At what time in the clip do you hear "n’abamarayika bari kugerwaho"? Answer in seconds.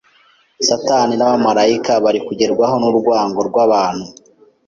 1.17-2.75